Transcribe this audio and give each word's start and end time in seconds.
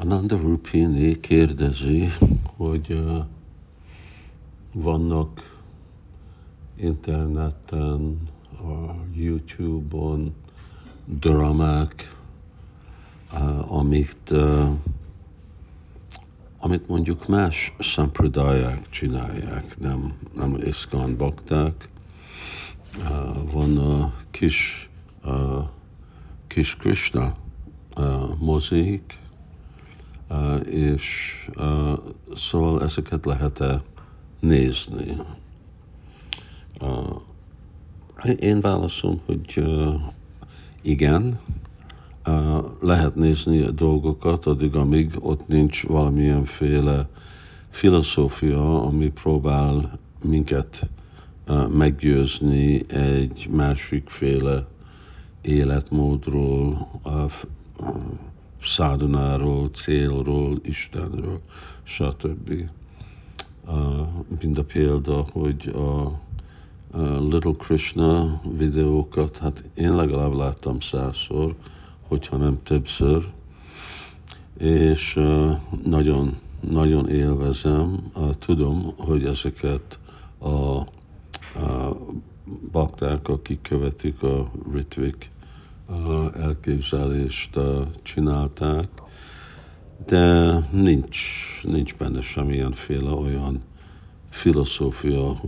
Ananda 0.00 0.36
Rupini 0.36 1.20
kérdezi, 1.20 2.08
hogy 2.56 3.04
vannak 4.72 5.58
interneten, 6.76 8.28
a 8.58 8.94
YouTube-on 9.14 10.34
dramák, 11.04 12.14
amit, 13.66 14.32
amit 16.58 16.88
mondjuk 16.88 17.28
más 17.28 17.74
szampradáják 17.78 18.88
csinálják, 18.88 19.78
nem, 19.78 20.14
nem 20.34 20.56
iszkan 20.64 21.16
bakták. 21.16 21.88
Van 23.52 23.78
a 23.78 24.14
kis, 24.30 24.88
uh, 25.24 25.64
kis 26.46 26.76
Krishna 26.76 27.36
mozik, 28.38 29.18
és 30.66 31.34
szóval 32.34 32.82
ezeket 32.82 33.24
lehet-e 33.24 33.82
nézni. 34.40 35.16
Én 38.38 38.60
válaszom, 38.60 39.20
hogy 39.26 39.64
igen, 40.82 41.38
lehet 42.80 43.14
nézni 43.14 43.60
a 43.60 43.70
dolgokat 43.70 44.46
addig, 44.46 44.74
amíg 44.74 45.16
ott 45.18 45.48
nincs 45.48 45.86
valamilyenféle 45.86 47.08
filozófia, 47.70 48.82
ami 48.82 49.10
próbál 49.10 49.98
minket 50.24 50.88
meggyőzni 51.72 52.92
egy 52.92 53.48
másikféle 53.50 54.66
életmódról, 55.42 56.88
szádonáról, 58.62 59.68
célról, 59.68 60.58
Istenről, 60.62 61.40
stb. 61.82 62.52
Uh, 63.66 64.08
mind 64.40 64.58
a 64.58 64.64
példa, 64.64 65.26
hogy 65.32 65.68
a, 65.68 66.04
a 66.98 67.18
Little 67.20 67.52
Krishna 67.58 68.40
videókat, 68.56 69.38
hát 69.38 69.64
én 69.74 69.94
legalább 69.94 70.32
láttam 70.32 70.80
százszor, 70.80 71.54
hogyha 72.08 72.36
nem 72.36 72.62
többször, 72.62 73.26
és 74.58 75.16
uh, 75.16 75.56
nagyon, 75.84 76.38
nagyon 76.70 77.08
élvezem, 77.08 78.10
uh, 78.14 78.30
tudom, 78.38 78.92
hogy 78.98 79.24
ezeket 79.24 79.98
a, 80.38 80.48
a 80.48 80.86
bakták, 82.72 83.28
akik 83.28 83.60
követik 83.62 84.22
a 84.22 84.50
ritvik 84.72 85.30
elképzelést 86.40 87.58
csinálták, 88.02 88.88
de 90.06 90.52
nincs, 90.70 91.18
nincs 91.62 91.94
benne 91.94 92.20
semmilyenféle 92.20 93.10
olyan 93.10 93.62
filozófia, 94.28 95.40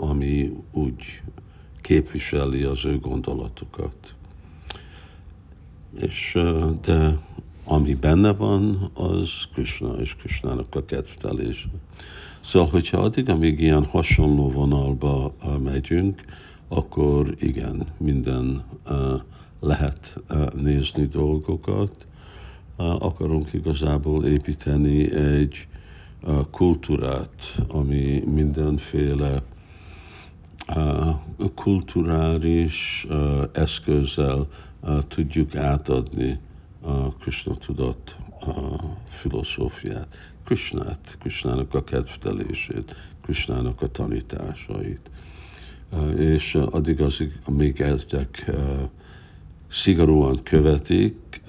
ami 0.00 0.56
úgy 0.72 1.22
képviseli 1.80 2.62
az 2.62 2.84
ő 2.84 2.98
gondolatokat. 2.98 4.14
És, 6.00 6.38
de 6.84 7.18
ami 7.64 7.94
benne 7.94 8.32
van, 8.32 8.90
az 8.94 9.30
Krishna 9.52 10.00
és 10.00 10.14
Krishnának 10.14 10.74
a 10.74 10.84
kedvtelése. 10.84 11.68
Szóval, 12.40 12.68
hogyha 12.68 12.98
addig, 12.98 13.28
amíg 13.28 13.60
ilyen 13.60 13.84
hasonló 13.84 14.50
vonalba 14.50 15.34
megyünk, 15.62 16.22
akkor 16.68 17.34
igen, 17.38 17.86
minden 17.96 18.64
lehet 19.60 20.20
nézni 20.54 21.06
dolgokat. 21.06 22.06
Akarunk 22.76 23.52
igazából 23.52 24.24
építeni 24.24 25.12
egy 25.14 25.66
kultúrát, 26.50 27.62
ami 27.68 28.22
mindenféle 28.26 29.42
kulturális 31.54 33.06
eszközzel 33.52 34.46
tudjuk 35.08 35.54
átadni 35.56 36.38
a 36.80 37.12
Krishna 37.12 37.54
tudat 37.54 38.16
filozófiát, 39.08 40.16
Krishnát, 40.44 41.16
Krishnának 41.20 41.74
a 41.74 41.84
kedvtelését, 41.84 42.94
Krishnának 43.22 43.82
a 43.82 43.88
tanításait. 43.88 45.10
És 46.16 46.54
addig, 46.54 47.00
az, 47.00 47.22
amíg 47.44 47.80
ezek 47.80 48.50
szigorúan 49.68 50.38
követik, 50.42 51.40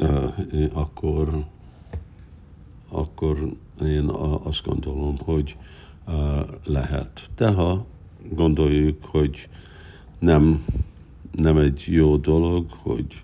akkor, 0.74 1.46
akkor 2.90 3.56
én 3.84 4.08
azt 4.44 4.66
gondolom, 4.66 5.18
hogy 5.18 5.56
lehet. 6.66 7.30
De 7.36 7.52
ha 7.52 7.86
gondoljuk, 8.34 9.06
hogy 9.06 9.50
nem, 10.20 10.66
nem 11.32 11.58
egy 11.58 11.84
jó 11.88 12.18
dolog, 12.18 12.66
hogy 12.70 13.24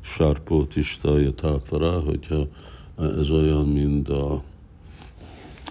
sarpótista 0.00 1.18
jatápara, 1.18 2.00
hogyha 2.00 2.46
ez 2.98 3.30
olyan, 3.30 3.68
mint 3.68 4.08
a, 4.08 4.32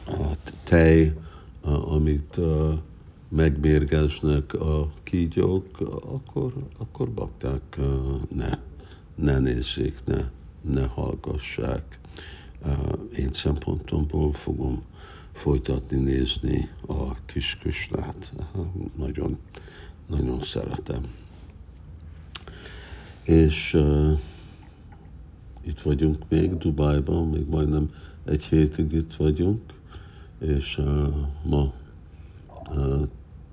a 0.06 0.32
tej, 0.64 1.14
amit 1.88 2.40
megmérgeznek 3.30 4.54
a 4.54 4.92
kígyók, 5.04 5.80
akkor, 6.06 6.54
akkor 6.78 7.10
bakták 7.10 7.80
ne, 8.36 8.60
ne 9.16 9.40
nézzék, 9.40 10.00
ne, 10.06 10.30
ne 10.62 10.86
hallgassák. 10.86 12.00
Én 13.18 13.32
szempontomból 13.32 14.34
fogom 14.34 14.84
folytatni 15.32 15.98
nézni 15.98 16.70
a 16.88 17.26
kis 17.26 17.58
Krisnát. 17.60 18.32
Nagyon, 18.98 19.38
nagyon 20.08 20.44
szeretem. 20.44 21.02
És 23.24 23.74
uh, 23.74 24.20
itt 25.62 25.80
vagyunk 25.80 26.18
még 26.30 26.58
Dubájban, 26.58 27.30
még 27.30 27.48
majdnem 27.48 27.94
egy 28.26 28.44
hétig 28.44 28.92
itt 28.92 29.16
vagyunk, 29.16 29.62
és 30.40 30.78
uh, 30.78 31.16
ma 31.44 31.74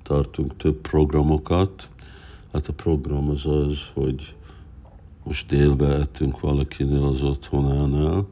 tartunk 0.02 0.56
több 0.56 0.80
programokat. 0.80 1.88
Hát 2.52 2.68
a 2.68 2.72
program 2.72 3.28
az 3.28 3.46
az, 3.46 3.78
hogy 3.94 4.34
most 5.24 5.46
délbe 5.46 5.86
ettünk 5.86 6.40
valakinél 6.40 7.04
az 7.04 7.22
otthonánál, 7.22 8.26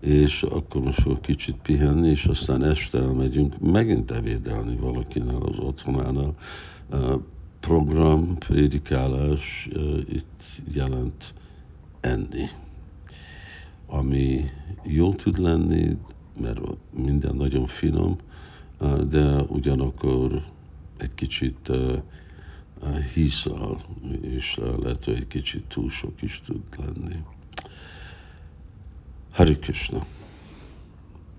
és 0.00 0.42
akkor 0.42 0.82
most 0.82 1.00
fog 1.00 1.20
kicsit 1.20 1.56
pihenni, 1.62 2.08
és 2.08 2.24
aztán 2.24 2.64
este 2.64 2.98
elmegyünk 2.98 3.60
megint 3.60 4.10
evédelni 4.10 4.76
valakinél 4.76 5.42
az 5.42 5.58
otthonánál. 5.58 6.34
Program, 7.60 8.34
prédikálás 8.38 9.68
itt 10.08 10.42
jelent 10.72 11.34
enni, 12.00 12.48
ami 13.86 14.50
jól 14.82 15.14
tud 15.14 15.38
lenni, 15.38 15.96
mert 16.40 16.60
minden 16.90 17.34
nagyon 17.34 17.66
finom, 17.66 18.16
de 19.08 19.40
ugyanakkor 19.40 20.42
egy 20.96 21.14
kicsit 21.14 21.70
hízal, 23.14 23.80
és 24.20 24.60
lehet, 24.82 25.04
hogy 25.04 25.14
egy 25.14 25.26
kicsit 25.26 25.64
túl 25.64 25.90
sok 25.90 26.22
is 26.22 26.40
tud 26.46 26.62
lenni. 26.76 27.22
Hari 29.30 29.58
Krishna. 29.58 30.06